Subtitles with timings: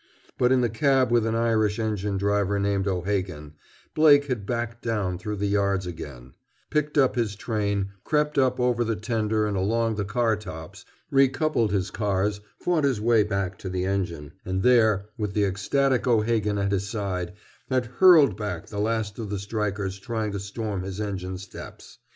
[0.39, 3.53] But in the cab with an Irish engine driver named O'Hagan,
[3.93, 6.33] Blake had backed down through the yards again,
[6.71, 11.69] picked up his train, crept up over the tender and along the car tops, recoupled
[11.69, 16.57] his cars, fought his way back to the engine, and there, with the ecstatic O'Hagan
[16.57, 17.33] at his side,
[17.69, 21.99] had hurled back the last of the strikers trying to storm his engine steps.